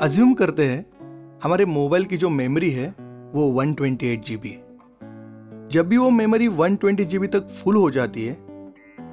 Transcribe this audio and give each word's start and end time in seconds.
Assume 0.00 0.34
करते 0.34 0.64
हैं, 0.66 0.86
हमारे 1.44 1.64
मोबाइल 1.64 2.04
की 2.04 2.16
जो 2.16 2.28
मेमोरी 2.28 2.70
है, 2.70 2.94
वो 3.34 3.52
128 3.52 3.76
ट्वेंटी 3.76 4.48
है। 4.48 5.68
जब 5.68 5.88
भी 5.88 5.96
वो 5.96 6.10
मेमोरी 6.10 6.48
120 6.48 6.76
ट्वेंटी 6.76 7.26
तक 7.26 7.48
फुल 7.48 7.76
हो 7.76 7.90
जाती 7.90 8.24
है 8.26 8.34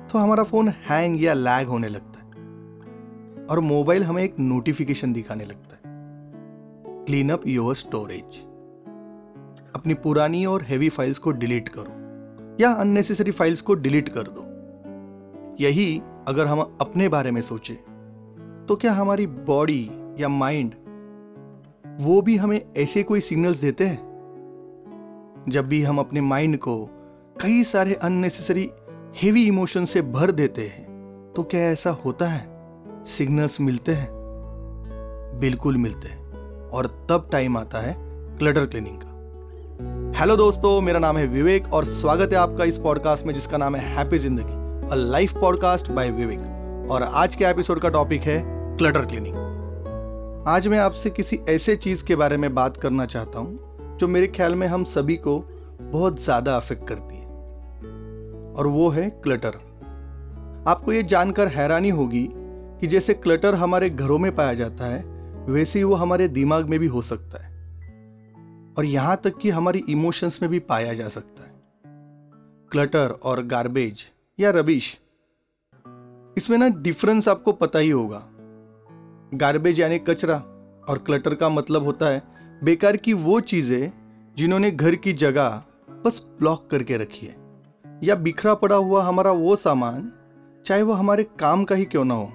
तो 0.08 0.20
हमारा 0.20 0.44
फ़ोन 0.44 0.70
हैंग 0.70 1.24
या 1.24 1.34
लैग 1.34 1.68
होने 1.68 1.88
लगता 1.88 2.20
है। 2.20 2.26
और 3.46 3.60
मोबाइल 3.60 4.04
हमें 4.04 4.24
एक 4.24 4.36
नोटिफिकेशन 4.40 5.14
दिखाने 5.14 5.46
लगता 5.46 5.76
है। 5.76 5.82
क्लीन 7.06 7.30
अप 7.30 7.48
योर 7.48 7.76
स्टोरेज 7.76 8.40
अपनी 9.76 9.94
पुरानी 9.94 10.46
और 10.46 10.62
हैवी 10.62 10.90
फाइल्स 10.90 11.18
को 11.18 11.32
डिलीट 11.32 11.70
करो, 11.70 11.92
या 12.62 12.72
अननेसेसरी 12.72 13.32
फाइल्स 13.32 13.62
को 13.62 13.74
डिलीट 13.74 14.10
कर 14.10 14.28
दो। 14.28 15.56
यही 15.60 16.02
अगर 16.28 16.48
हम 16.48 16.60
अपने 16.60 17.08
बारे 17.10 17.32
में 17.32 17.42
सोचे 17.42 17.74
तो 18.68 18.76
क्या 18.76 18.94
हमारी 18.94 19.28
बॉडी 19.28 19.90
या 20.20 20.28
माइंड, 20.28 20.74
वो 22.02 22.22
भी 22.22 22.38
हमें 22.38 22.66
ऐसे 22.78 23.04
कोई 23.04 23.20
सिग्नल्स 23.20 23.58
देते 23.58 23.86
हैं? 23.86 25.44
जब 25.50 25.68
भी 25.68 25.82
हम 25.84 26.00
अपने 26.00 26.22
माइंड 26.22 26.58
को 26.58 26.86
कई 27.42 27.64
सारे 27.64 27.94
अननेसेसरी 27.94 28.70
हेवी 29.16 29.48
इमोशन 29.48 29.86
से 29.86 30.02
भर 30.02 30.32
देते 30.32 30.62
हैं 30.62 30.86
तो 31.36 31.44
क्या 31.44 31.62
ऐसा 31.62 31.90
होता 32.06 32.26
है? 32.26 32.48
सिग्नल्स 33.06 33.62
मिलते 33.62 33.92
हैं। 33.92 34.10
बिल्कुल 35.40 35.78
मिलते 35.78 36.08
हैं। 36.08 36.70
और 36.70 37.08
तब 37.10 37.30
टाइम 37.32 37.58
आता 37.58 37.80
है 37.80 37.96
क्लटर 38.38 38.66
क्लीनिंग 38.66 38.98
का। 38.98 40.20
हेलो 40.20 40.36
दोस्तों, 40.36 40.82
मेरा 40.82 41.00
नाम 41.00 41.18
है 41.18 41.28
विवेक 41.28 41.74
और 41.74 41.86
स्वागत 41.86 42.30
है 42.32 42.38
आपका 42.38 42.64
इस 42.64 42.78
पॉडकास्ट 42.78 43.26
में, 43.26 43.34
जिसका 43.34 43.58
नाम 43.58 43.76
है 43.76 43.96
हैप्पी 43.96 44.18
ज़िंदगी 44.18 44.90
a 44.92 44.96
life 44.96 45.34
podcast 45.34 45.92
by 45.92 46.12
Vivek 46.12 46.92
और 46.92 47.04
आज 47.04 47.36
के 47.36 47.46
एपिसोड 47.46 47.80
का 47.80 47.90
टॉपिक 47.90 48.22
है 48.22 48.42
क्लटर 48.78 49.06
क्लीनिंग 49.06 49.47
आज 50.48 50.68
मैं 50.68 50.78
आपसे 50.80 51.10
किसी 51.10 51.40
ऐसे 51.50 51.76
चीज़ 51.76 52.04
के 52.06 52.16
बारे 52.16 52.36
में 52.38 52.54
बात 52.56 52.78
करना 52.78 53.06
चाहता 53.06 53.40
हूँ, 53.40 53.98
जो 53.98 54.08
मेरे 54.08 54.28
ख्याल 54.28 54.54
में 54.56 54.66
हम 54.68 54.84
सभी 54.84 55.16
को 55.18 55.40
बहुत 55.82 56.22
ज़्यादा 56.24 56.56
अफेक्ट 56.56 56.88
करती 56.88 57.16
है। 57.16 57.26
और 58.54 58.68
वो 58.68 58.88
है 58.90 59.10
क्लटर 59.24 59.56
आपको 60.68 60.94
ये 60.94 61.02
जानकर 61.04 61.48
हैरानी 61.48 61.90
होगी 61.90 62.28
कि 62.32 62.88
जैसे 62.88 63.14
क्लटर 63.14 63.56
हमारे 63.56 63.90
घरों 63.90 64.18
में 64.18 64.36
पाया 64.36 64.54
जाता 64.54 64.86
है, 64.86 65.04
वैसे 65.48 65.80
ही 65.80 65.84
वो 65.84 65.96
हमारे 65.96 66.28
दिमाग 66.28 66.70
में 66.70 66.80
भी 66.80 66.88
हो 66.88 67.02
सकता 67.02 67.44
है। 67.44 67.52
और 68.78 68.86
यहाँ 68.86 69.20
तक 69.24 69.38
कि 69.38 69.50
हमारी 69.50 69.84
इमोशंस 69.90 70.40
में 70.42 70.50
भी 70.52 70.60
पाया 70.60 70.94
जा 70.94 71.10
सकता 71.10 71.44
है। 71.44 71.52
क्लटर 72.72 73.20
और 73.24 73.44
गार्बेज 73.46 74.06
या 74.40 74.52
रबिश 74.52 74.98
इसमें 76.38 76.58
ना 76.58 76.68
डिफरेंस 76.68 77.28
आपको 77.28 77.52
पता 77.52 77.80
ही 77.80 77.90
होगा। 77.90 78.24
गार्बेज 79.34 79.80
यानी 79.80 79.98
कचरा 80.00 80.36
और 80.90 80.98
क्लटर 80.98 81.36
का 81.36 81.50
मतलब 81.50 81.84
होता 81.84 82.06
है 82.06 82.22
बेकार 82.64 82.98
की 82.98 83.14
वो 83.14 83.40
चीज़ें 83.40 83.92
जिन्होंने 84.38 84.72
घर 84.72 84.96
की 84.96 85.14
जगह 85.14 85.64
बस 86.06 86.22
ब्लॉक 86.40 86.68
करके 86.72 86.98
रखी 86.98 87.26
है। 87.26 87.36
या 88.04 88.16
बिखरा 88.16 88.54
पड़ा 88.54 88.76
हुआ 88.76 89.04
हमारा 89.04 89.32
वो 89.32 89.56
सामान, 89.56 90.12
चाहे 90.66 90.82
वो 90.82 90.94
हमारे 90.94 91.24
काम 91.40 91.64
का 91.64 91.76
ही 91.76 91.86
क्यों 91.86 92.06
ना 92.06 92.14
हो। 92.14 92.32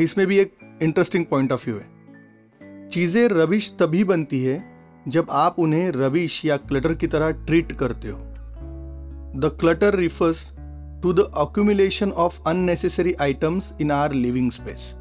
इसमें 0.00 0.26
भी 0.26 0.38
एक 0.38 0.56
इंटरेस्टिंग 0.82 1.26
पॉइंट 1.26 1.52
ऑफ़ 1.52 1.70
व्यू 1.70 1.78
है। 1.78 2.88
चीज़ें 2.88 3.28
रबिश 3.28 3.72
तभी 3.78 4.04
बनती 4.04 4.42
है 4.44 4.62
जब 5.08 5.26
आप 5.30 5.58
उन्हें 5.58 5.90
रबिश 5.90 6.44
या 6.44 6.56
क्लटर 6.56 6.94
की 6.94 7.06
तरह 7.06 7.30
ट्रीट 7.30 7.72
करते 7.72 8.08
हो। 8.08 8.18
The 9.36 9.56
clutter 9.60 9.94
refers 9.94 10.44
to 11.02 11.12
the 11.12 11.30
accumulation 11.36 12.12
of 12.12 12.40
unnecessary 12.46 13.12
items 13.12 13.72
in 13.80 13.90
our 13.90 14.12
living 14.12 14.50
space 14.50 14.94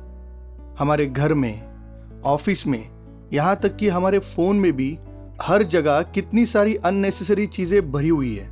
हमारे 0.79 1.05
घर 1.05 1.33
में, 1.33 1.69
ऑफ़िस 2.21 2.67
में, 2.67 2.89
यहाँ 3.33 3.55
तक 3.55 3.75
कि 3.75 3.87
हमारे 3.89 4.19
फ़ोन 4.19 4.55
में 4.55 4.73
भी 4.73 4.99
हर 5.41 5.63
जगह 5.63 6.01
कितनी 6.01 6.45
सारी 6.45 6.75
अननेसेसरी 6.75 7.47
चीज़ें 7.47 7.91
भरी 7.91 8.09
हुई 8.09 8.35
है। 8.35 8.49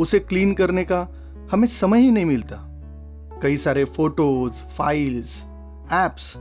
उसे 0.00 0.18
क्लीन 0.18 0.54
करने 0.54 0.84
का 0.84 1.08
हमें 1.52 1.68
समय 1.68 2.00
ही 2.00 2.10
नहीं 2.10 2.24
मिलता। 2.24 2.56
कई 3.42 3.56
सारे 3.56 3.84
फ़ोटोज़ 3.84 4.52
फाइल्स 4.52 5.42
एप्स 5.92 6.34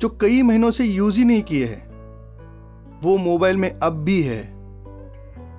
जो 0.00 0.08
कई 0.08 0.42
महीनों 0.42 0.70
से 0.70 0.84
यूज़ 0.84 1.18
ही 1.18 1.24
नहीं 1.24 1.42
किए 1.42 1.66
हैं। 1.66 1.88
वो 3.02 3.16
मोबाइल 3.16 3.56
में 3.56 3.78
अब 3.78 3.92
भी 3.92 4.22
है। 4.22 4.54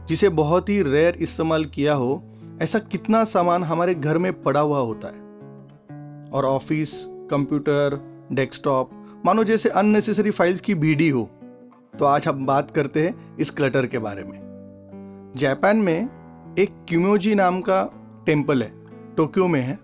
जिसे 0.05 0.29
बहुत 0.29 0.69
ही 0.69 0.81
रेयर 0.81 1.15
इस्तेमाल 1.15 1.65
किया 1.65 1.93
हो, 1.93 2.23
ऐसा 2.61 2.79
कितना 2.79 3.23
सामान 3.23 3.63
हमारे 3.63 3.95
घर 3.95 4.17
में 4.17 4.43
पड़ा 4.43 4.59
हुआ 4.59 4.79
होता 4.79 5.07
है। 5.07 5.21
और 6.29 6.45
ऑफ़िस 6.45 7.05
कंप्यूटर 7.07 8.08
डेस्कटॉप 8.31 8.91
मानो 9.25 9.43
जैसे 9.43 9.69
अननेसेसरी 9.69 10.31
फाइल्स 10.31 10.61
की 10.61 10.75
भीड़ी 10.75 11.09
हो। 11.09 11.23
तो 11.99 12.05
आज 12.05 12.27
हम 12.27 12.45
बात 12.45 12.71
करते 12.71 13.03
हैं 13.03 13.37
इस 13.37 13.49
क्लटर 13.51 13.87
के 13.87 13.99
बारे 13.99 14.23
में। 14.23 15.33
जापान 15.35 15.77
में 15.77 16.55
एक 16.59 16.69
क्यूमोजी 16.89 17.33
नाम 17.35 17.59
का 17.61 17.83
टेंपल 18.25 18.63
है 18.63 18.71
टोक्यो 19.15 19.47
में 19.47 19.61
है। 19.61 19.77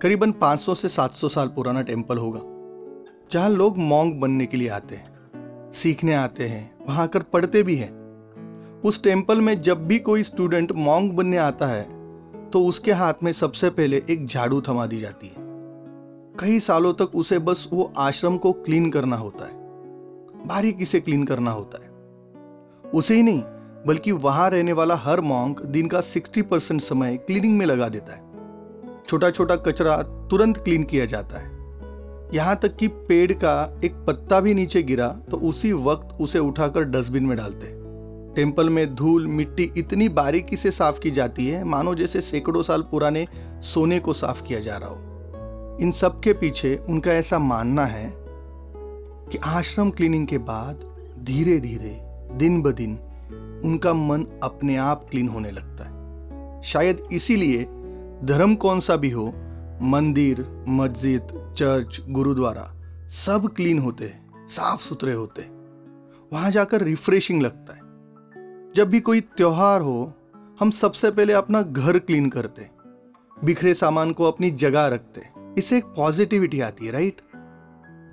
करीबन 0.00 0.32
500 0.32 0.74
से 0.74 0.88
700 0.88 1.28
साल 1.28 1.48
पुराना 1.48 1.82
टेंपल 1.82 2.18
होगा, 2.18 2.40
जहाँ 3.32 3.48
लोग 3.50 3.78
मोंग 3.78 4.20
बनने 4.20 4.46
के 4.46 4.56
लिए 4.56 4.68
आते 4.68 4.94
हैं, 4.94 5.70
सीखने 5.74 6.14
आते 6.14 6.48
हैं, 6.48 6.70
वहाँ 6.86 7.02
आकर 7.04 7.22
पढ़ते 7.22 7.62
भी 7.62 7.76
हैं। 7.76 8.80
उस 8.82 9.02
टेंपल 9.04 9.40
में 9.40 9.60
जब 9.60 9.86
भी 9.86 9.98
कोई 10.00 10.22
स्टूडेंट 10.22 10.72
मॉन्ग 10.72 11.12
बनने 11.12 11.36
आता 11.38 11.66
है 11.66 11.82
तो 12.50 12.64
उसके 12.66 12.92
हाथ 12.92 13.22
में 13.22 13.32
सबसे 13.32 13.70
पहले 13.70 14.02
एक 14.10 14.26
झाड़ू 14.26 14.60
थमा 14.60 14.86
दी 14.86 14.98
जाती 14.98 15.26
है। 15.26 15.41
कई 16.40 16.60
सालों 16.60 16.92
तक 16.92 17.14
उसे 17.14 17.38
बस 17.38 17.68
वो 17.72 17.92
आश्रम 17.98 18.36
को 18.36 18.52
क्लीन 18.52 18.90
करना 18.90 19.16
होता 19.16 19.44
है। 19.44 19.52
बारीकी 20.46 20.84
से 20.84 21.00
क्लीन 21.00 21.24
करना 21.24 21.50
होता 21.50 21.84
है? 21.84 21.90
उसे 22.90 23.14
ही 23.14 23.22
नहीं, 23.22 23.42
बल्कि 23.86 24.12
वहाँ 24.12 24.50
रहने 24.50 24.72
वाला 24.72 24.94
हर 24.94 25.20
मॉन्क 25.20 25.62
दिन 25.62 25.86
का 25.86 26.00
60 26.00 26.42
परसेंट 26.42 26.80
समय 26.80 27.16
क्लीनिंग 27.16 27.58
में 27.58 27.66
लगा 27.66 27.88
देता 27.88 28.12
है। 28.12 28.22
छोटा 29.08 29.30
छोटा 29.30 29.56
कचरा 29.56 30.02
तुरंत 30.02 30.58
क्लीन 30.58 30.84
किया 30.84 31.04
जाता 31.04 31.38
है। 31.38 31.50
यहाँ 32.34 32.56
तक 32.56 32.76
कि 32.76 32.88
पेड़ 32.88 33.32
का 33.32 33.80
एक 33.84 33.94
पत्ता 33.94 34.40
भी 34.40 34.54
नीचे 34.54 34.82
गिरा 34.82 35.08
तो 35.08 35.36
उसी 35.36 35.72
वक्त 35.72 36.20
उसे 36.20 36.38
उठाकर 36.38 36.84
डस्टबिन 36.84 37.24
में 37.24 37.36
डालते 37.36 37.66
हैं। 37.66 37.82
टेंपल 38.36 38.70
में 38.70 38.94
धूल, 38.94 39.26
मिट्टी 39.26 39.72
इतनी 39.76 40.08
बारीकी 40.08 40.56
से 40.56 40.70
साफ़ 40.70 41.00
की 41.00 41.10
जाती 41.10 41.48
है, 41.48 41.64
मानो 41.64 41.94
जैसे 41.94 42.20
सैकड़ों 42.20 42.62
साल 42.62 42.82
पुराने 42.82 43.28
सोने 43.60 44.00
को 44.00 44.12
साफ़ 44.12 44.42
किया 44.42 44.60
जा 44.60 44.76
रहा 44.76 44.88
हो। 44.88 45.11
इन 45.82 45.92
सब 45.92 46.20
के 46.20 46.32
पीछे 46.32 46.84
उनका 46.88 47.12
ऐसा 47.12 47.38
मानना 47.38 47.84
है 47.84 48.14
कि 49.30 49.38
आश्रम 49.38 49.90
क्लीनिंग 49.90 50.26
के 50.26 50.38
बाद 50.38 50.96
धीरे 51.22 51.58
धीरे 51.58 52.00
दिन 52.34 52.62
ब 52.62 52.72
दिन, 52.72 52.98
उनका 53.64 53.92
मन 53.92 54.40
अपने 54.42 54.76
आप 54.76 55.06
क्लीन 55.10 55.28
होने 55.28 55.50
लगता 55.50 55.84
है। 55.84 55.92
शायद 56.62 57.08
इसीलिए 57.12 57.64
धर्म 58.24 58.54
कौन 58.54 58.80
सा 58.80 58.96
भी 58.96 59.10
हो, 59.10 59.32
मंदिर, 59.82 60.64
मस्जिद, 60.68 61.54
चर्च, 61.56 62.04
गुरुद्वारा, 62.08 62.74
सब 63.08 63.52
क्लीन 63.56 63.78
होते 63.78 64.04
हैं 64.04 64.48
साफ़ 64.48 64.82
सुथरे 64.82 65.12
होते। 65.12 65.42
वहाँ 66.32 66.50
जाकर 66.50 66.82
रिफ्रेशिंग 66.82 67.42
लगता 67.42 67.72
है। 67.72 67.80
जब 68.72 68.88
भी 68.88 69.00
कोई 69.00 69.20
त्योहार 69.20 69.80
हो, 69.80 70.12
हम 70.60 70.70
सबसे 70.70 71.10
पहले 71.10 71.32
अपना 71.32 71.62
घर 71.62 71.98
क्लीन 71.98 72.28
करते, 72.28 72.68
बिखरे 73.44 73.74
सामान 73.74 74.12
को 74.12 74.24
अपनी 74.24 74.50
जगह 74.50 74.86
रखते। 74.86 75.41
इससे 75.58 75.76
एक 75.78 75.84
पॉजिटिविटी 75.84 76.60
आती 76.60 76.86
है 76.86 76.92
राइट 76.92 77.20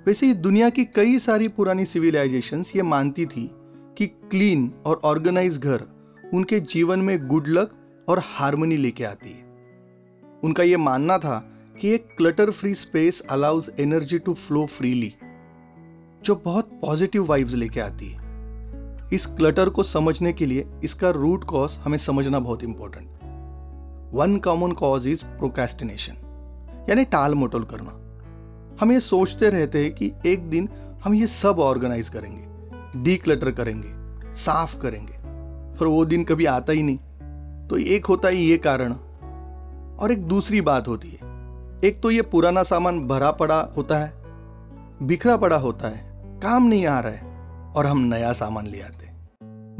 वैसे 0.06 0.26
ही 0.26 0.34
दुनिया 0.34 0.70
की 0.70 0.84
कई 0.84 1.18
सारी 1.18 1.48
पुरानी 1.48 1.84
सिविलाइजेशन 1.84 2.64
ये 2.76 2.82
मानती 2.82 3.26
थी 3.26 3.50
कि 3.98 4.06
क्लीन 4.06 4.72
और 4.86 5.00
ऑर्गेनाइज 5.04 5.58
घर 5.58 5.84
उनके 6.34 6.60
जीवन 6.60 6.98
में 6.98 7.26
गुड 7.26 7.48
लक 7.48 7.70
और 8.08 8.22
हारमोनी 8.24 8.76
लेके 8.76 9.04
आती 9.04 9.30
है। 9.30 9.42
उनका 10.44 10.62
यह 10.62 10.78
मानना 10.78 11.18
था 11.18 11.38
कि 11.80 11.90
एक 11.90 12.14
clutter 12.18 12.50
free 12.50 12.74
space 12.74 13.20
allows 13.30 13.70
energy 13.80 14.18
to 14.18 14.34
flow 14.34 14.66
freely 14.66 15.12
जो 16.24 16.42
बहुत 16.44 16.70
पॉजिटिव 16.82 17.24
वाइब्स 17.24 17.54
लेके 17.54 17.80
आती 17.80 18.08
है। 18.08 18.18
इस 19.12 19.26
क्लटर 19.26 19.68
को 19.68 19.82
समझने 19.82 20.32
के 20.32 20.46
लिए 20.46 20.66
इसका 20.84 21.10
रूट 21.10 21.44
कॉज 21.44 21.72
हमें 21.72 21.98
समझना 21.98 22.38
बहुत 22.38 22.62
important 22.62 23.08
one 24.14 24.36
common 24.36 24.72
cause 24.72 25.06
is 25.06 25.24
procrastination 25.24 26.26
यानी 26.90 27.04
टाल 27.04 27.34
मटोल 27.34 27.64
करना। 27.64 27.90
हम 28.80 28.92
ये 28.92 29.00
सोचते 29.00 29.50
रहते 29.50 29.82
हैं 29.84 29.92
कि 29.94 30.12
एक 30.26 30.48
दिन 30.50 30.68
हम 31.04 31.14
ये 31.14 31.26
सब 31.26 31.58
ऑर्गेनाइज 31.58 32.08
करेंगे 32.08 33.02
डी 33.02 33.16
क्लटर 33.16 33.50
करेंगे, 33.50 33.88
साफ़ 34.34 34.78
करेंगे, 34.80 35.14
पर 35.78 35.86
वो 35.86 36.04
दिन 36.04 36.24
कभी 36.24 36.44
आता 36.46 36.72
ही 36.72 36.82
नहीं। 36.82 37.68
तो 37.68 37.78
एक 37.78 38.06
होता 38.06 38.28
है 38.28 38.36
ये 38.36 38.56
कारण 38.58 38.92
और 39.96 40.12
एक 40.12 40.26
दूसरी 40.28 40.60
बात 40.60 40.88
होती 40.88 41.08
है। 41.08 41.28
एक 41.84 42.00
तो 42.02 42.10
ये 42.10 42.22
पुराना 42.22 42.62
सामान 42.62 43.00
भरा 43.08 43.30
पड़ा 43.32 43.60
होता 43.76 43.98
है, 43.98 44.12
बिखरा 45.02 45.36
पड़ा 45.36 45.56
होता 45.56 45.88
है, 45.88 46.00
काम 46.42 46.66
नहीं 46.66 46.86
आ 46.86 46.98
रहा 47.00 47.12
है 47.12 47.72
और 47.72 47.86
हम 47.86 47.98
नया 48.04 48.32
सामान 48.32 48.66
ले 48.66 48.80
आते 48.80 49.08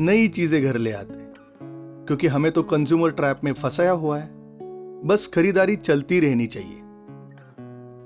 नई 0.00 0.28
चीज़ें 0.28 0.62
घर 0.62 0.76
ले 0.76 0.92
आते 0.92 1.18
क्योंकि 2.06 2.26
हमें 2.26 2.50
तो 2.52 2.62
कंज्यूमर 2.62 3.10
ट्रैप 3.10 3.40
में 3.44 3.52
फंसाया 3.52 3.92
हुआ 3.92 4.18
है। 4.18 4.28
बस 5.04 5.26
खरीदारी 5.34 5.76
चलती 5.76 6.20
रहनी 6.20 6.46
चाहिए। 6.46 6.79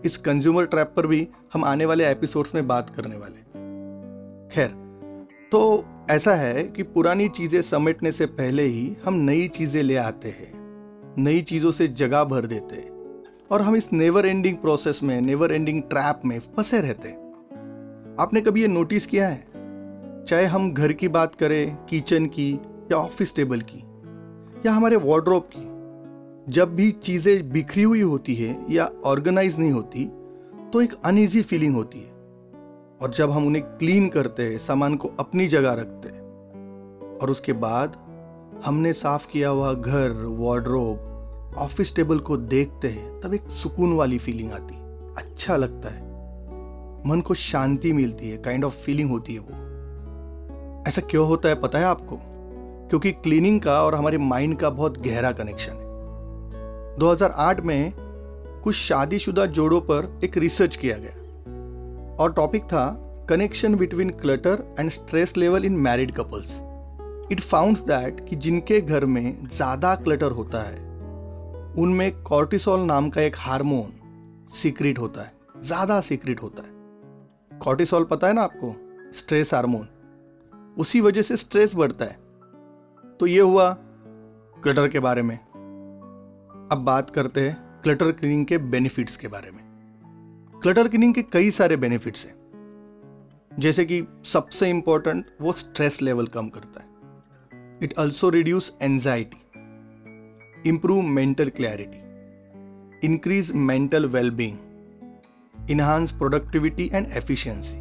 इस 0.05 0.17
कंज्यूमर 0.17 0.67
ट्रैप 0.67 0.93
पर 0.97 1.07
भी 1.07 1.29
हम 1.53 1.65
आने 1.65 1.85
वाले 1.85 2.07
एपिसोड्स 2.07 2.55
में 2.55 2.67
बात 2.69 2.91
करने 2.91 3.17
वाले 3.17 3.43
खैर 4.55 4.69
तो 5.53 5.85
ऐसा 6.11 6.35
है 6.35 6.63
कि 6.65 6.83
पुरानी 6.83 7.29
चीज़ें 7.29 7.63
समेटने 7.63 8.13
से 8.13 8.27
पहले 8.27 8.63
ही 8.63 8.97
हम 9.05 9.15
नई 9.15 9.49
चीज़ें 9.49 9.83
ले 9.83 9.97
आते 9.97 10.29
हैं, 10.29 10.53
नई 11.19 11.43
चीज़ों 11.43 11.71
से 11.71 11.89
जगह 11.89 12.25
भर 12.25 12.47
देते 12.47 12.77
हैं, 12.77 12.91
और 13.51 13.63
हम 13.63 13.77
इस 13.77 13.93
नेवर 13.93 14.27
एंडिंग 14.27 14.57
प्रोसेस 14.57 15.01
में 15.03 15.21
नेवर 15.21 15.53
एंडिंग 15.53 15.83
ट्रैप 15.83 16.23
में 16.25 16.39
फंसे 16.41 16.81
रहते 16.81 17.09
आपने 18.23 18.41
कभी 18.41 18.61
ये 18.61 18.69
नोटिस 18.69 19.07
किया 19.07 19.29
है? 19.29 19.47
चाहे 20.25 20.45
हम 20.45 20.73
घर 20.73 20.93
की 20.93 21.09
बात 21.09 21.35
करें 21.35 21.77
किचन 21.77 22.27
की 22.27 22.53
या 22.93 22.97
ऑफ़िस 22.97 23.37
टेबल 23.37 23.61
की, 23.61 23.79
या 24.67 24.73
हमारे 24.73 24.97
वार्ड्रोब 24.97 25.49
की 25.57 25.74
जब 26.49 26.75
भी 26.75 26.91
चीज़ें 26.91 27.53
बिखरी 27.53 27.83
हुई 27.83 28.01
होती 28.01 28.35
है 28.35 28.67
या 28.71 28.91
ऑर्गेनाइज 29.05 29.59
नहीं 29.59 29.73
होती 29.73 30.05
तो 30.73 30.81
एक 30.81 30.95
अनईजी 31.05 31.43
फीलिंग 31.43 31.75
होती 31.75 31.99
है। 31.99 32.13
और 33.03 33.13
जब 33.17 33.31
हम 33.31 33.47
उन्हें 33.47 33.65
क्लीन 33.65 34.09
करते 34.09 34.43
हैं, 34.43 34.59
सामान 34.59 34.95
को 34.95 35.11
अपनी 35.21 35.47
जगह 35.49 35.73
रखते 35.73 36.09
हैं, 36.09 36.21
और 37.19 37.31
उसके 37.31 37.53
बाद 37.53 37.97
हमने 38.65 38.93
साफ़ 38.93 39.29
किया 39.29 39.49
हुआ 39.49 39.73
घर 39.73 40.25
वार्ड्रोब 40.27 41.55
ऑफ़िस 41.59 41.95
टेबल 41.97 42.19
को 42.19 42.37
देखते 42.37 42.89
हैं, 42.89 43.21
तब 43.21 43.35
एक 43.35 43.51
सुकून 43.51 43.93
वाली 43.93 44.19
फीलिंग 44.19 44.53
आती 44.53 44.75
अच्छा 45.17 45.57
लगता 45.57 45.89
है। 45.89 46.03
मन 47.07 47.21
को 47.21 47.35
शांति 47.35 47.93
मिलती 47.93 48.31
है 48.31 48.39
काइंड 48.39 48.65
ऑफ़ 48.65 48.75
फीलिंग 48.75 49.11
होती 49.11 49.35
है 49.35 49.41
वो। 49.41 50.85
ऐसा 50.89 51.01
क्यों 51.01 51.27
होता 51.27 51.49
है, 51.49 51.55
पता 51.55 51.79
है 51.79 51.85
आपको? 51.85 52.19
क्योंकि 52.89 53.13
क्लीनिंग 53.13 53.61
का 53.61 53.83
और 53.83 53.95
हमारे 53.95 54.19
माइंड 54.19 54.57
का 54.57 54.71
बहुत 54.71 54.99
गहरा 54.99 55.33
कनेक्शन 55.33 55.73
है। 55.73 55.84
2008 56.99 57.61
में 57.61 57.93
कुछ 58.65 58.75
शादीशुदा 58.75 59.47
जोड़ों 59.47 59.81
पर 59.81 60.21
एक 60.25 60.37
रिसर्च 60.37 60.77
किया 60.77 60.97
गया। 60.99 61.13
और 62.17 62.33
टॉपिक 62.33 62.65
था 62.65 62.87
connection 63.29 63.75
between 63.75 64.11
clutter 64.11 64.63
and 64.79 64.91
stress 64.91 65.37
level 65.37 65.65
in 65.65 65.77
married 65.79 66.13
couples 66.13 66.61
it 67.33 67.41
founds 67.41 67.81
that 67.81 68.27
कि 68.29 68.37
जिनके 68.37 68.81
घर 68.81 69.05
में 69.05 69.47
ज़्यादा 69.47 69.95
क्लटर 69.95 70.31
होता 70.31 70.61
है, 70.61 70.77
उनमें 71.75 72.23
कॉर्टिसोल 72.23 72.81
नाम 72.81 73.09
का 73.11 73.21
एक 73.21 73.37
हार्मोन 73.39 73.93
सीक्रेट 74.53 74.99
होता 74.99 75.23
है, 75.23 75.33
ज़्यादा 75.61 76.01
सीक्रेट 76.01 76.43
होता 76.43 76.63
है। 76.63 77.59
कॉर्टिसोल 77.59 78.05
पता 78.05 78.27
है 78.27 78.33
ना 78.33 78.43
आपको? 78.43 78.75
स्ट्रेस 79.15 79.55
हार्मोन 79.55 79.89
उसी 80.77 81.01
वजह 81.01 81.23
से 81.23 81.37
स्ट्रेस 81.37 81.75
बढ़ता 81.75 82.05
है। 82.05 82.19
तो 83.21 83.27
ये 83.27 83.41
हुआ 83.41 83.71
क्लटर 84.63 84.89
के 84.89 85.01
बारे 85.01 85.23
में। 85.23 85.39
अब 86.75 86.81
बात 86.81 87.11
करते 87.11 87.41
हैं 87.41 87.81
क्लटर 87.83 88.13
क्लीनिंग 88.13 88.47
के 88.47 88.59
बेनिफिट्स 88.59 89.17
के 89.17 89.29
बारे 89.29 89.51
में। 89.51 89.61
क्लटर 90.63 90.89
क्लीनिंग 90.89 91.15
के 91.15 91.23
कई 91.23 91.51
सारे 91.51 91.77
बेनिफिट्स 91.77 92.27
हैं। 92.27 92.35
जैसे 93.59 93.85
कि 93.85 94.07
सबसे 94.25 94.71
इंपॉर्टेंट 94.71 95.27
वो 95.41 95.53
स्ट्रेस 95.53 96.03
लेवल 96.03 96.27
कम 96.27 96.49
करता 96.49 96.81
है। 96.81 96.87
It 97.83 97.95
also 97.99 98.29
reduce 98.29 98.79
anxiety 98.83 99.37
improve 100.69 101.03
mental 101.03 101.49
clarity 101.49 101.99
increase 103.07 103.53
mental 103.53 104.07
wellbeing 104.07 104.59
enhance 105.71 106.13
productivity 106.13 106.91
and 106.93 107.07
efficiency 107.13 107.77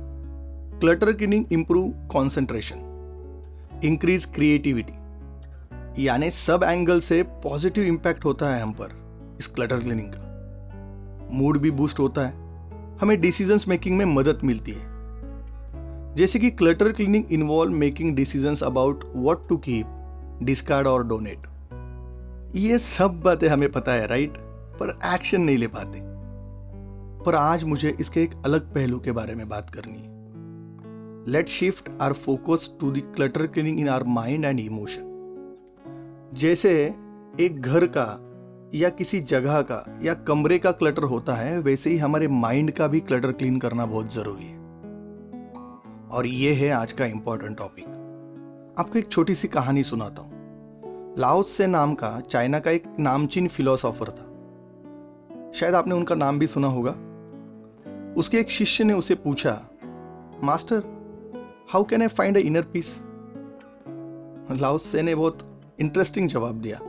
clutter 0.79 1.13
cleaning 1.13 1.45
improve 1.51 2.07
concentration 2.07 3.81
increase 3.83 4.25
creativity 4.25 5.02
यानी 5.99 6.31
सब 6.31 6.61
एंगल 6.63 6.99
से 6.99 7.23
पॉजिटिव 7.23 7.83
इंपैक्ट 7.83 8.25
होता 8.25 8.55
है 8.55 8.61
हम 8.61 8.71
पर, 8.71 8.91
इस 9.39 9.47
क्लटर 9.47 9.79
क्लीनिंग 9.79 10.07
का। 10.13 11.29
मूड 11.31 11.57
भी 11.57 11.71
बूस्ट 11.71 11.99
होता 11.99 12.27
है। 12.27 12.33
हमें 12.97 13.21
डिसीज़न 13.21 13.59
मेकिंग 13.67 13.97
में 13.97 14.05
मदद 14.05 14.39
मिलती 14.43 14.71
है। 14.71 14.93
जैसे 16.15 16.39
कि 16.39 16.51
clutter 16.51 16.91
cleaning 16.91 17.23
involve 17.31 17.73
making 17.73 18.15
decision 18.15 18.55
about 18.65 19.13
what 19.15 19.49
to 19.49 19.57
keep 19.57 20.39
discard 20.43 20.87
और 20.87 21.07
डोनेट 21.07 21.43
ये 22.55 22.79
सब 22.79 23.21
बातें 23.21 23.47
हमें 23.47 23.71
पता 23.71 23.91
है 23.91 24.07
राइट 24.07 24.33
पर 24.79 24.97
एक्शन 25.13 25.41
नहीं 25.41 25.57
ले 25.57 25.67
पाते। 25.67 25.99
पर 27.23 27.35
आज 27.35 27.63
मुझे 27.63 27.97
इसके 27.99 28.23
एक 28.23 28.31
अलग 28.45 28.73
पहलू 28.73 28.99
के 28.99 29.11
बारे 29.11 29.35
में 29.35 29.49
बात 29.49 29.69
करनी 29.69 29.97
है। 29.97 30.13
Let 31.31 31.47
shift 31.47 31.89
our 32.01 32.13
focus 32.13 32.71
to 32.79 32.91
the 32.91 33.13
clutter 33.15 33.47
cleaning 33.47 33.79
in 33.79 33.89
our 33.89 34.03
mind 34.03 34.45
and 34.45 34.59
emotion 34.59 35.12
जैसे 36.33 36.71
एक 37.39 37.61
घर 37.61 37.85
का 37.97 38.05
या 38.73 38.89
किसी 38.89 39.19
जगह 39.19 39.61
का 39.61 39.99
या 40.03 40.13
कमरे 40.13 40.57
का 40.59 40.71
क्लटर 40.71 41.03
होता 41.03 41.33
है, 41.33 41.59
वैसे 41.59 41.89
ही 41.89 41.97
हमारे 41.97 42.27
माइंड 42.27 42.71
का 42.71 42.87
भी 42.87 42.99
क्लटर 42.99 43.31
क्लीन 43.31 43.59
करना 43.59 43.85
बहुत 43.85 44.13
ज़रूरी 44.13 44.45
है। 44.45 44.57
और 46.11 46.25
ये 46.25 46.53
है 46.53 46.71
आज 46.71 46.91
का 46.91 47.05
इंपॉर्टेंट 47.05 47.57
टॉपिक 47.57 47.85
आपको 48.79 48.99
एक 48.99 49.09
छोटी 49.09 49.35
सी 49.35 49.47
कहानी 49.47 49.83
सुनाता 49.83 50.21
हूँ। 50.21 51.15
लाओस 51.19 51.51
से 51.51 51.67
नाम 51.67 51.93
का 51.93 52.19
चाइना 52.19 52.59
का 52.59 52.71
एक 52.71 52.83
नामचीन 52.99 53.47
फिलोसॉफर 53.47 54.09
था। 54.09 55.51
शायद 55.51 55.75
आपने 55.75 55.95
उनका 55.95 56.15
नाम 56.15 56.39
भी 56.39 56.47
सुना 56.47 56.67
होगा। 56.67 56.91
उसके 58.17 58.37
एक 58.37 58.49
शिष्य 58.49 58.83
ने 58.83 58.93
उसे 58.93 59.15
पूछा, 59.15 59.61
master 60.43 60.83
how 61.73 61.83
can 61.83 62.01
I 62.01 62.07
find 62.07 62.37
a 62.37 62.39
inner 62.39 62.61
peace 62.61 62.99
Laozi 64.51 64.95
ने 64.95 65.15
बहुत 65.15 65.49
इंटरेस्टिंग 65.79 66.27
जवाब 66.29 66.55
दिया 66.55 66.79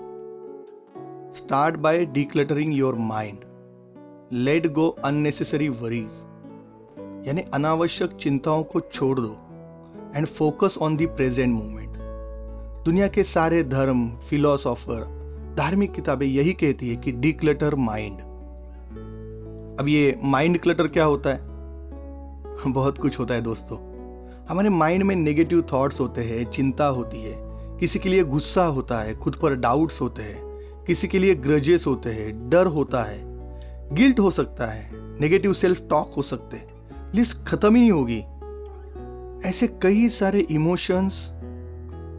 start 1.33 1.77
by 1.77 2.07
decluttering 2.07 2.75
your 2.75 2.95
mind 2.95 3.39
let 4.33 4.67
go 4.67 4.89
unnecessary 4.89 5.69
worries 5.69 6.11
यानी 7.29 7.43
अनावश्यक 7.55 8.11
चिंताओं 8.11 8.63
को 8.63 8.81
छोड़ 8.81 9.21
दो 9.21 9.37
and 10.17 10.27
focus 10.27 10.79
on 10.81 10.97
the 10.97 11.03
present 11.03 11.55
moment 11.55 11.95
दुनिया 12.85 13.09
के 13.09 13.25
सारे 13.25 13.63
धर्म 13.63 14.17
फिलोसॉफर 14.17 15.25
धार्मिक 15.59 15.93
किताबें 15.93 16.27
यही 16.27 16.53
कहती 16.53 16.89
है 16.89 16.97
कि 16.97 17.13
डिक्लटर 17.13 17.75
माइंड 17.75 18.19
अब 19.81 19.89
ये 19.89 20.19
माइंड 20.25 20.59
क्लटर 20.59 20.89
क्या 20.89 21.05
होता 21.05 21.31
है? 21.31 21.41
बहुत 22.73 22.99
कुछ 22.99 23.19
होता 23.19 23.35
है 23.35 23.41
दोस्तों। 23.41 23.79
हमारे 24.49 24.69
माइंड 24.69 25.03
में 25.03 25.17
नेगेटिव 25.17 25.65
थॉट्स 25.73 26.01
होते 26.01 26.21
हैं, 26.21 26.51
चिंता 26.51 26.87
होती 26.87 27.23
है। 27.23 27.44
किसी 27.81 27.99
के 27.99 28.09
लिए 28.09 28.25
गुस्सा 28.25 28.65
होता 28.65 28.99
है, 28.99 29.15
खुद 29.15 29.37
पर 29.37 29.55
डाउट्स 29.55 30.01
होते 30.01 30.23
हैं, 30.23 30.43
किसी 30.87 31.09
के 31.09 31.19
लिए 31.19 31.35
ग्रजेस 31.35 31.87
होते 31.87 32.11
हैं, 32.11 32.51
डर 32.51 32.67
होता 32.67 33.03
है 33.03 33.23
गिल्ट 33.95 34.21
हो 34.21 34.31
सकता 34.31 34.67
है 34.67 34.91
नेगेटिव 35.21 35.53
सेल्फ 35.53 35.81
टॉक 35.91 36.13
हो 36.17 36.23
सकते 36.23 36.57
हैं 36.57 37.13
लिस्ट 37.15 37.45
खत्म 37.45 37.75
ही 37.75 37.81
नहीं 37.81 37.91
होगी। 37.91 38.23
ऐसे 39.49 39.67
कई 39.67 40.09
सारे 40.09 40.41
इमोशंस 40.41 41.31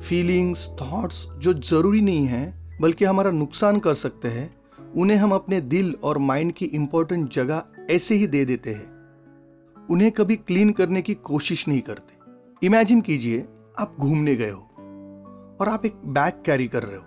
फीलिंग्स 0.10 0.70
थॉट्स 0.82 1.28
जो 1.38 1.54
ज़रूरी 1.54 2.02
नहीं 2.02 2.26
है, 2.26 2.54
बल्कि 2.82 3.06
हमारा 3.06 3.32
नुकसान 3.32 3.80
कर 3.80 3.94
सकते 3.94 4.28
हैं, 4.28 4.56
उन्हें 4.98 5.18
हम 5.18 5.32
अपने 5.32 5.62
दिल 5.62 5.96
और 6.04 6.18
माइंड 6.18 6.52
की 6.52 6.66
इंपॉर्टेंट 6.66 7.34
जगह 7.34 7.64
ऐसे 7.90 8.16
ही 8.16 8.28
दे 8.28 8.46
देते 8.46 8.70
हैं। 8.70 8.96
उन्हें 9.90 10.12
कभी 10.12 10.36
क्लीन 10.36 10.72
करने 10.72 11.02
की 11.02 11.14
कोशिश 11.14 11.68
नहीं 11.68 11.82
करते। 11.82 12.14
इमेजिन 12.66 13.02
कीजिए, 13.02 13.46
आप 13.80 13.96
घूमने 14.00 14.36
गए 14.36 14.50
हो। 14.50 14.65
और 15.62 15.70
आप 15.70 15.86
एक 15.86 15.96
बैग 16.06 16.42
कैरी 16.46 16.68
कर 16.68 16.84
रहे 16.84 16.96
हो, 16.96 17.04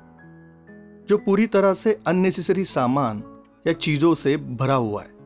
जो 1.09 1.19
पूरी 1.19 1.47
तरह 1.47 1.75
से 1.75 1.99
अननेसेसरी 2.07 2.65
सामान 2.65 3.23
या 3.67 3.73
चीज़ों 3.73 4.15
से 4.15 4.37
भरा 4.37 4.75
हुआ 4.75 5.03
है। 5.03 5.17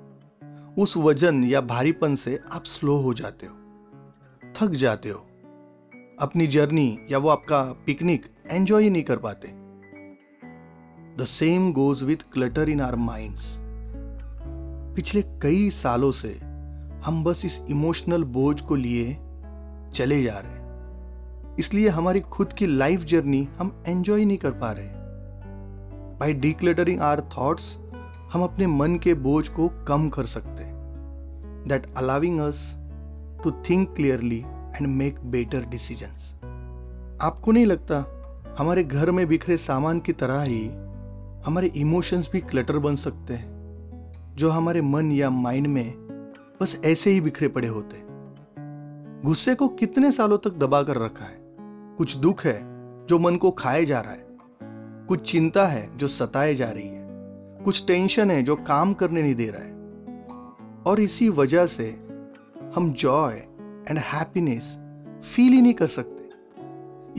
उस 0.79 0.97
वज़न 0.97 1.43
या 1.45 1.61
भारीपन 1.61 2.15
से 2.17 2.39
आप 2.53 2.65
स्लो 2.65 2.97
हो 2.97 3.15
जाते 3.15 3.47
हो, 3.47 3.55
थक 4.57 4.75
जाते 4.75 5.09
हो। 5.09 5.19
अपनी 6.21 6.47
जर्नी 6.47 6.99
या 7.11 7.19
वो 7.19 7.29
आपका 7.29 7.63
पिकनिक 7.87 8.27
एंजॉय 8.47 8.89
नहीं 8.89 9.03
कर 9.03 9.17
पाते। 9.17 9.49
The 11.17 11.25
same 11.29 11.73
goes 11.73 12.03
with 12.03 12.25
clutter 12.33 12.69
in 12.69 12.81
our 12.81 12.97
minds 12.97 13.55
पिछले 14.97 15.23
कई 15.43 15.69
सालों 15.71 16.11
से 16.13 16.33
हम 17.05 17.23
बस 17.25 17.45
इस 17.45 17.61
इमोशनल 17.71 18.25
बोझ 18.25 18.61
को 18.61 18.75
लिए 18.77 19.13
चले 19.95 20.23
जा 20.23 20.39
रहे 20.39 20.52
हैं। 20.52 20.52
इसलिए 21.59 21.89
हमारी 21.89 22.21
खुद 22.21 22.53
की 22.53 22.67
लाइफ 22.67 23.05
जर्नी 23.05 23.49
हम 23.59 23.85
एंजॉय 23.87 24.25
नहीं 24.25 24.39
कर 24.39 24.51
पा 24.51 24.71
रहे। 24.71 24.89
बाई 26.19 26.33
डिक्लेटरिंग 26.33 27.01
आर 27.01 27.21
थॉट्स 27.21 27.77
हम 28.33 28.43
अपने 28.43 28.67
मन 28.67 28.97
के 28.97 29.15
बोझ 29.15 29.49
को 29.49 29.69
कम 29.69 30.09
कर 30.09 30.25
सकते 30.25 30.65
that 31.69 31.95
allowing 31.97 32.41
us 32.41 32.63
to 33.45 33.51
think 33.51 33.95
clearly 33.97 34.39
and 34.39 34.87
make 34.87 35.21
better 35.21 35.65
decision 35.65 37.19
आपको 37.23 37.53
नहीं 37.53 37.67
लगता, 37.67 38.05
हमारे 38.59 38.85
घर 38.85 39.11
में 39.11 39.27
बिखरे 39.29 39.57
सामान 39.57 40.01
की 40.01 40.13
तरह 40.13 40.41
ही 40.43 40.69
हमारे 41.47 41.67
इमोशंस 41.67 42.31
भी 42.33 42.41
क्लटर 42.41 42.79
बन 42.79 42.97
सकते 42.97 43.35
हैं, 43.35 44.35
जो 44.37 44.51
हमारे 44.51 44.81
मन 44.81 45.13
या 45.13 45.31
माइंड 45.31 45.67
में 45.67 45.93
बस 46.61 46.81
ऐसे 46.85 47.11
ही 47.11 47.21
बिखरे 47.21 47.49
पड़े 47.49 47.69
होते 47.69 48.03
गुस्से 49.25 49.55
को 49.55 49.69
कितने 49.69 50.13
सालों 50.13 50.39
तक 50.39 50.51
दबा 50.51 50.83
कर 50.83 50.97
रखा 50.97 51.25
है? 51.25 51.42
कुछ 51.99 52.17
दुख 52.17 52.45
है 52.45 52.61
जो 53.07 53.19
मन 53.19 53.37
को 53.37 53.51
खाए 53.51 53.85
जा 53.85 54.01
रहा 54.01 54.13
है। 54.13 54.27
कुछ 55.07 55.33
चिंता 55.33 55.67
है 55.67 55.97
जो 55.97 56.09
सताए 56.09 56.55
जा 56.55 56.71
रही 56.71 56.89
है। 56.89 57.03
कुछ 57.65 57.87
टेंशन 57.87 58.31
है 58.31 58.43
जो 58.43 58.57
काम 58.57 58.95
करने 58.95 59.23
नहीं 59.23 59.35
दे 59.35 59.51
रहा 59.51 59.63
है। 59.63 59.73
और 60.87 61.01
इसी 61.01 61.29
वजह 61.29 61.67
से 61.67 61.91
हम 62.75 62.93
जॉय 62.93 63.35
एंड 63.89 63.99
हैप्पीनेस 63.99 64.79
फील 65.35 65.53
ही 65.53 65.63
नहीं 65.63 65.75
कर 65.75 65.87
सकते। 65.87 66.23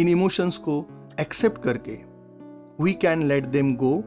इन 0.02 0.08
इमोशंस 0.08 0.58
को 0.58 0.86
एक्सेप्ट 1.20 1.62
करके 1.62 2.00
we 2.84 2.94
can 2.94 3.24
let 3.24 3.46
them 3.46 3.76
go 3.76 4.04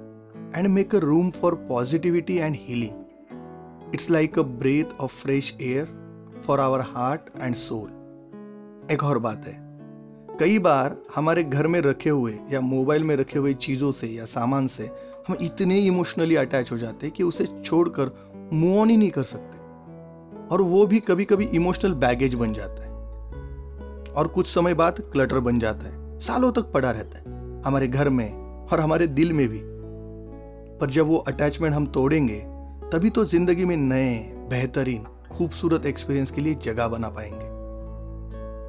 and 0.56 0.66
make 0.66 0.94
a 0.94 0.99
room 0.99 1.30
for 1.30 1.54
positivity 1.54 2.37
and 2.37 2.56
healing 2.58 3.90
it's 3.94 4.11
like 4.11 4.38
a 4.38 4.42
breath 4.42 4.96
of 5.00 5.14
fresh 5.14 5.56
air 5.62 5.85
for 6.46 6.61
our 6.61 6.80
heart 6.80 7.20
and 7.40 7.54
soul 7.54 7.88
एक 8.90 9.04
और 9.04 9.18
बात 9.18 9.46
है। 9.46 9.65
कई 10.40 10.59
बार 10.59 10.97
हमारे 11.14 11.43
घर 11.45 11.66
में 11.66 11.81
रखे 11.81 12.11
हुए 12.11 12.38
या 12.52 12.61
मोबाइल 12.61 13.05
में 13.05 13.16
रखे 13.16 13.38
हुए 13.38 13.55
चीज़ों 13.55 13.93
से 13.93 14.07
या 14.07 14.25
सामान 14.25 14.66
से 14.66 14.90
हम 15.28 15.37
इतने 15.40 15.78
इमोशनली 15.78 16.37
अटैच 16.37 16.73
हो 16.73 16.78
जाते 16.78 17.07
हैं 17.07 17.14
कि 17.14 17.23
उसे 17.23 17.47
छोड़कर 17.64 18.11
मूव 18.52 18.78
ऑन 18.78 18.90
ही 18.90 18.97
नहीं 18.97 19.11
कर 19.11 19.23
सकते। 19.23 19.59
और 20.49 20.62
वो 20.62 20.87
भी 20.87 21.00
कभी 21.00 21.25
कभी 21.25 21.45
इमोशनल 21.45 21.93
बैगेज 21.93 22.35
बन 22.35 22.52
जाता 22.52 22.83
है। 22.83 22.90
और 24.12 24.28
कुछ 24.28 24.47
समय 24.47 24.75
बाद 24.75 25.00
क्लटर 25.00 25.40
बन 25.40 25.59
जाता 25.59 25.87
है। 25.87 26.19
सालों 26.19 26.52
तक 26.52 26.62
पड़ा 26.62 26.90
रहता 26.90 27.19
है 27.19 27.62
हमारे 27.62 27.88
घर 27.88 28.09
में 28.09 28.33
और 28.73 28.81
हमारे 28.81 29.07
दिल 29.07 29.33
में 29.33 29.49
भी। 29.49 29.61
पर 30.78 30.90
जब 30.90 31.07
वो 31.07 31.16
अटैचमेंट 31.16 31.75
हम 31.75 31.87
तोड़ेंगे, 31.87 32.43
तभी 32.93 33.11
तो 33.11 33.25
ज़िंदगी 33.25 33.64
में 33.64 33.76
नए, 33.76 34.19
बेहतरीन, 34.50 35.05
खूबसूरत 35.33 35.87
एक्सपीरियंस 35.87 36.31
के 36.31 36.40
लिए 36.40 36.55
जगह 36.55 36.88
बना 36.88 37.09
पाएँगे। 37.09 37.57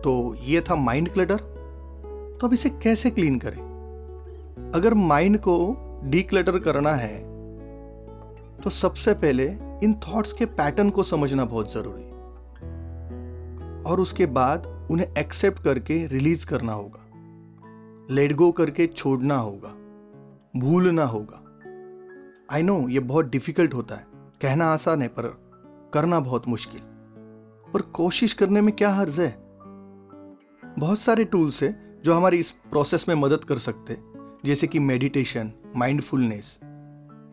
तो 0.02 0.36
ये 0.44 0.62
था 0.62 0.76
माइंड 0.76 1.14
क्लटर 1.14 1.57
तो 2.42 2.48
अब 2.48 2.54
इसे 2.54 2.70
कैसे 2.70 3.10
क्लीन 3.10 3.40
करें? 3.40 3.68
अगर 4.76 4.94
माइंड 4.94 5.38
को 5.38 5.76
डीक्लटर 6.04 6.60
करना 6.60 6.94
है 6.94 7.38
तो 8.58 8.70
सबसे 8.70 9.14
पहले 9.14 9.58
इन 9.84 9.94
थॉट्स 9.94 10.34
के 10.34 10.46
पैटर्न 10.46 10.90
को 10.90 11.04
समझना 11.04 11.46
बहुत 11.46 11.74
ज़रूरी। 11.74 12.04
और 13.84 14.00
उसके 14.00 14.26
बाद 14.26 14.88
उन्हें 14.92 15.08
एक्सेप्ट 15.18 15.64
करके 15.64 16.08
रिलीज़ 16.08 16.48
करना 16.48 16.74
होगा। 16.74 17.00
लेट 18.14 18.34
गो 18.34 18.52
करके 18.52 18.88
छोड़ना 18.88 19.38
होगा। 19.38 19.70
भूलना 20.60 21.06
होगा। 21.06 21.44
आई 22.52 22.62
नो 22.62 22.90
ये 22.90 23.00
बहुत 23.00 23.30
डिफ़िकल्ट 23.30 23.74
होता 23.74 23.96
है। 23.96 24.08
कहना 24.42 24.66
आसान 24.66 25.02
है, 25.02 25.08
पर 25.08 25.42
करना 25.94 26.20
बहुत 26.20 26.48
मुश्किल। 26.48 26.82
पर 27.74 27.82
कोशिश 27.82 28.34
करने 28.34 28.62
में 28.62 28.76
क्या 28.76 28.90
हर्ज 28.90 29.20
है? 29.20 29.38
बहुत 30.80 31.00
सारे 31.00 31.26
टूल्स 31.26 31.64
है 31.64 31.87
जो 32.06 32.14
हमारी 32.14 32.38
इस 32.38 32.52
प्रोसेस 32.52 33.06
में 33.10 33.16
मदद 33.16 33.44
कर 33.44 33.58
सकते 33.58 33.98
जैसे 34.46 34.68
कि 34.68 34.80
मेडिटेशन 34.80 35.52
माइंडफुलनेस 35.76 36.58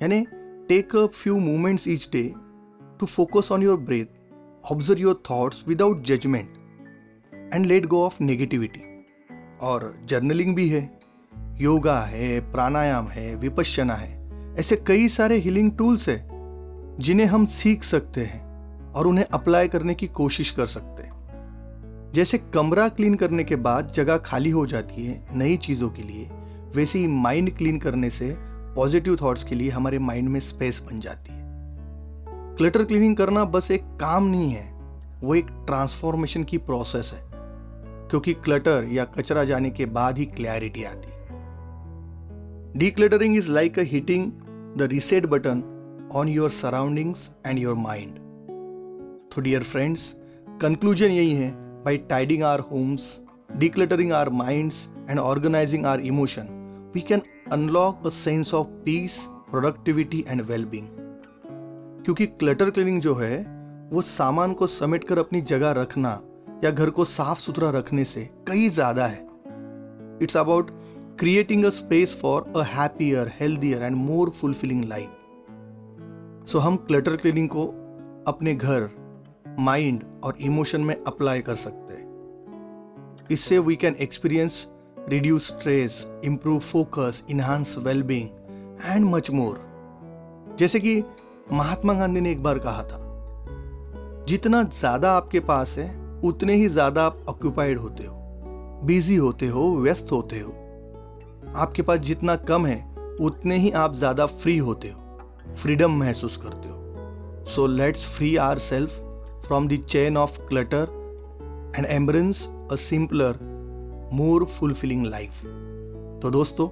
यानी 0.02 0.26
take 0.68 0.96
a 0.96 1.06
few 1.06 1.38
moments 1.38 1.88
each 1.88 2.08
day 2.12 2.22
to 3.00 3.06
focus 3.06 3.52
on 3.52 3.62
your 3.62 3.76
breath 3.76 4.72
observe 4.72 5.00
your 5.00 5.22
thoughts 5.30 5.64
without 5.68 6.02
judgement 6.02 6.54
and 7.54 7.66
let 7.66 7.86
go 7.86 8.04
of 8.04 8.16
negativity 8.20 8.82
और 9.60 9.94
जर्नलिंग 10.04 10.54
भी 10.54 10.68
है 10.68 11.04
योगा 11.60 12.00
है, 12.00 12.52
प्राणायाम 12.52 13.06
है, 13.06 13.34
विपश्यना 13.36 13.94
है, 13.94 14.12
ऐसे 14.58 14.76
कई 14.76 15.08
सारे 15.08 15.36
हीलिंग 15.36 15.70
टूल्स 15.72 16.08
है, 16.08 16.28
जिन्हें 16.98 17.26
हम 17.26 17.46
सीख 17.46 17.84
सकते 17.84 18.20
हैं 18.20 18.42
और 18.92 19.06
उन्हें 19.06 19.24
अप्लाई 19.24 19.68
करने 19.68 19.94
की 19.94 20.06
कोशिश 20.06 20.50
कर 20.50 20.66
सकते 20.66 21.02
हैं। 21.02 21.03
जैसे 22.14 22.38
कमरा 22.54 22.88
क्लीन 22.88 23.14
करने 23.14 23.44
के 23.44 23.56
बाद 23.56 23.90
जगह 23.90 24.16
खाली 24.16 24.50
हो 24.50 24.64
जाती 24.66 25.04
है 25.06 25.26
नई 25.32 25.56
चीज़ों 25.56 25.88
के 25.90 26.02
लिए, 26.02 26.28
वैसे 26.76 26.98
ही 26.98 27.06
माइंड 27.06 27.50
क्लीन 27.56 27.78
करने 27.78 28.10
से 28.10 28.34
पॉजिटिव 28.74 29.16
थॉट्स 29.22 29.44
के 29.44 29.54
लिए 29.54 29.70
हमारे 29.70 29.98
माइंड 29.98 30.28
में 30.28 30.38
स्पेस 30.40 30.80
बन 30.82 31.00
जाती 31.00 31.32
है। 31.32 31.42
क्लटर 32.58 32.84
क्लीनिंग 32.84 33.16
करना 33.16 33.44
बस 33.44 33.70
एक 33.70 33.84
काम 34.00 34.26
नहीं 34.26 34.50
है, 34.50 34.72
वो 35.22 35.34
एक 35.34 35.46
ट्रांसफॉर्मेशन 35.66 36.44
की 36.44 36.58
प्रोसेस 36.58 37.10
है, 37.14 37.22
क्योंकि 38.10 38.32
क्लटर 38.34 38.88
या 38.92 39.04
कचरा 39.04 39.44
जाने 39.44 39.70
के 39.70 39.86
बाद 39.86 40.18
ही 40.18 40.24
क्लैरिटी 40.26 40.84
आती 40.84 41.10
है। 41.10 41.42
Decluttering 42.78 43.36
is 43.36 43.48
like 43.48 43.78
a 43.78 43.82
hitting 43.82 44.30
the 44.78 44.88
reset 44.92 45.26
button 45.26 45.62
on 46.14 46.28
your 46.28 46.50
surroundings 46.50 47.30
and 47.46 47.58
your 47.58 47.74
mind 47.74 48.14
तो 49.34 49.40
डियर 49.40 49.62
फ्रेंड्स 49.62 50.12
कंक्लूजन 50.60 51.06
यही 51.06 51.34
है 51.34 51.63
by 51.84 51.96
tidying 52.10 52.42
our 52.42 52.60
homes 52.60 53.12
decluttering 53.58 54.12
our 54.12 54.30
minds, 54.30 54.88
and 55.08 55.20
organizing 55.20 55.84
our 55.86 56.00
emotion, 56.00 56.46
we 56.94 57.00
can 57.00 57.20
unlock 57.50 58.04
a 58.04 58.10
sense 58.10 58.52
of 58.52 58.70
peace 58.86 59.18
productivity 59.50 60.24
and 60.28 60.40
wellbeing 60.42 60.86
क्योंकि 62.04 62.26
clutter 62.26 62.70
cleaning 62.70 63.00
जो 63.00 63.14
है, 63.14 63.36
वो 63.92 64.02
सामान 64.02 64.52
को 64.52 64.66
समेट 64.66 65.04
कर 65.04 65.18
अपनी 65.18 65.40
जगह 65.42 65.70
रखना 65.72 66.10
या 66.64 66.70
घर 66.70 66.90
को 66.90 67.04
साफ़ 67.04 67.40
सुथरा 67.40 67.70
रखने 67.70 68.04
से 68.04 68.28
कई 68.48 68.68
ज़्यादा 68.68 69.06
है। 69.06 69.22
It's 70.22 70.36
about 70.36 70.70
creating 71.20 71.64
a 71.64 71.70
space 71.70 72.18
for 72.22 72.52
a 72.56 72.62
happier 72.72 73.32
healthier 73.40 73.82
and 73.82 73.96
more 73.96 74.30
fulfilling 74.30 74.84
life 74.84 76.48
so 76.48 76.58
हम 76.58 76.76
क्लटर 76.76 77.16
क्लीनिंग 77.16 77.48
को 77.48 77.66
अपने 78.28 78.54
घर 78.54 78.88
माइंड 79.60 80.04
और 80.24 80.36
इमोशन 80.40 80.80
में 80.80 80.94
अप्लाई 80.96 81.40
कर 81.40 81.54
सकते 81.54 81.94
हैं। 81.94 83.28
इससे 83.30 83.58
we 83.58 83.76
can 83.76 83.96
experience 84.00 84.66
reduce 85.08 85.46
stress 85.46 86.06
improve 86.24 86.60
focus 86.62 87.22
enhance 87.30 87.76
well-being 87.78 88.28
and 88.92 89.10
much 89.14 89.30
जैसे 90.58 90.80
कि 90.80 91.02
महात्मा 91.52 91.94
गांधी 91.94 92.20
ने 92.20 92.30
एक 92.30 92.42
बार 92.42 92.58
कहा 92.58 92.82
था, 92.82 92.98
जितना 94.28 94.62
ज़्यादा 94.62 95.12
आपके 95.12 95.40
पास 95.40 95.74
है, 95.78 95.88
उतने 96.20 96.54
ही 96.54 96.68
ज़्यादा 96.68 97.04
आप 97.04 97.24
ऑक्यूपाइड 97.28 97.78
होते 97.78 98.04
हो 98.04 98.14
बिज़ी 98.84 99.16
होते 99.16 99.46
हो, 99.46 99.70
व्यस्त 99.76 100.12
होते 100.12 100.40
हो। 100.40 100.50
आपके 101.56 101.82
पास 101.82 101.98
जितना 102.00 102.36
कम 102.36 102.66
है, 102.66 102.78
उतने 103.20 103.56
ही 103.56 103.70
आप 103.72 103.94
ज़्यादा 103.94 104.26
फ्री 104.26 104.56
होते 104.58 104.88
हो 104.88 105.54
फ्रीडम 105.54 105.98
महसूस 105.98 106.36
करते 106.36 106.68
हो। 106.68 107.44
So 107.46 107.66
let's 107.66 108.04
free 108.06 108.36
our 108.36 108.58
self 108.58 109.00
from 109.46 109.68
the 109.68 109.84
chain 109.88 110.16
of 110.16 110.38
clutter 110.40 111.72
and 111.76 111.86
embrace 111.86 112.46
a 112.72 112.76
simpler 112.76 113.38
more 114.12 114.44
fulfilling 114.44 115.06
life 115.06 115.42
तो 116.22 116.30
दोस्तों, 116.30 116.68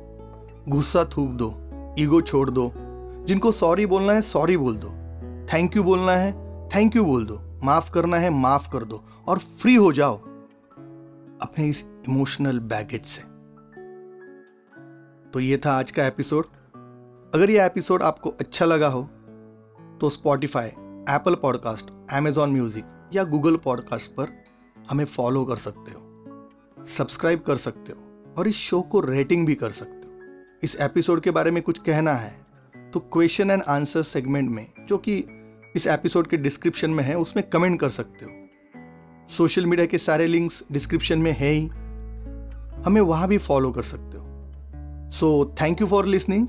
गुस्सा 0.69 1.05
थूक 1.05 1.31
दो, 1.31 1.55
ईगो 1.99 2.21
छोड़ 2.21 2.51
दो, 2.51 2.73
जिनको 3.27 3.53
सॉरी 3.53 3.87
बोलना 3.87 4.13
है 4.13 4.23
सॉरी 4.23 4.57
बोल 4.57 4.77
दो। 4.77 4.89
थैंक 5.53 5.77
यू 5.77 5.83
बोलना 5.83 6.13
है 6.13 6.33
थैंक 6.69 6.97
यू 6.97 7.05
बोल 7.05 7.27
दो। 7.27 7.41
माफ़ 7.65 7.93
करना 7.93 8.17
है, 8.17 8.31
माफ़ 8.31 8.71
कर 8.73 8.85
दो। 8.85 9.03
और 9.29 9.39
फ्री 9.39 9.75
हो 9.75 9.93
जाओ 9.93 10.17
अपने 11.43 11.69
इस 11.69 11.85
इमोशनल 12.09 12.59
बैगेज 12.59 13.05
से। 13.05 13.23
तो 15.31 15.41
ये 15.41 15.57
था 15.57 15.73
आज 15.73 15.91
का 15.91 16.07
एपिसोड 16.07 16.45
अगर 17.35 17.51
ये 17.51 17.67
एपिसोड 17.67 18.03
आपको 18.03 18.31
अच्छा 18.31 18.65
लगा 18.65 18.89
हो 18.89 19.03
तो 20.01 20.09
Spotify 20.09 20.71
Apple 21.09 21.35
podcast 21.35 21.87
Amazon 22.13 22.51
music 22.51 23.11
या 23.13 23.23
गूगल 23.25 23.57
पॉडकास्ट 23.57 24.11
पर 24.11 24.29
हमें 24.91 25.05
फॉलो 25.05 25.45
कर 25.45 25.57
सकते 25.57 25.93
हो 25.93 26.85
सब्सक्राइब 26.87 27.41
कर 27.41 27.57
सकते 27.57 27.93
हो 27.93 28.35
और 28.39 28.49
इस 28.49 28.57
शो 28.57 28.81
को 28.83 29.01
रेटिंग 29.01 29.47
भी 29.47 29.55
कर 29.55 29.71
सकते 29.71 30.07
हो। 30.07 30.61
इस 30.63 30.77
एपिसोड 30.81 31.21
के 31.21 31.31
बारे 31.31 31.51
में 31.51 31.63
कुछ 31.63 31.79
कहना 31.79 32.13
है 32.15 32.35
तो 32.93 33.01
क्वेश्चन 33.01 33.51
एंड 33.51 33.63
आंसर 33.63 34.03
सेगमेंट 34.03 34.51
में, 34.51 34.67
जो 34.89 34.99
कि 34.99 35.17
इस 35.77 35.87
एपिसोड 35.87 36.27
के 36.27 36.37
डिस्क्रिप्शन 36.37 36.91
में 36.91 37.03
है, 37.05 37.17
उसमें 37.17 37.49
कमेंट 37.49 37.81
कर 37.81 37.89
सकते 37.89 38.25
हो। 38.25 38.31
सोशल 39.29 39.67
मीडिया 39.67 39.87
के 39.87 39.99
सारे 39.99 40.27
लिंक्स 40.27 40.63
डिस्क्रिप्शन 40.73 41.19
में 41.19 41.33
है 41.33 41.51
ही। 41.51 41.67
हमें 42.85 43.01
वहाँ 43.01 43.29
भी 43.29 43.39
फॉलो 43.39 43.71
कर 43.73 43.83
सकते 43.83 44.19
हो। 44.19 45.11
So 45.11 45.55
thank 45.61 45.81
you 45.81 45.87
for 45.87 46.07
listening 46.07 46.47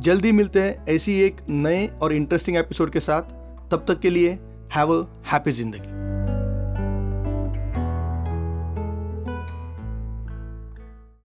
जल्दी 0.00 0.32
मिलते 0.32 0.62
हैं 0.62 0.84
ऐसी 0.86 1.20
एक 1.20 1.36
नए 1.48 1.86
और 2.02 2.12
इंटरेस्टिंग 2.12 2.56
एपिसोड 2.56 2.90
के 2.90 3.00
साथ। 3.00 3.43
तब 3.74 3.84
तक 3.88 4.00
के 4.00 4.10
लिए 4.10 4.30
हैव 4.74 4.92
अ 4.92 5.04
हैप्पी 5.32 5.52
ज़िंदगी। 5.52 5.93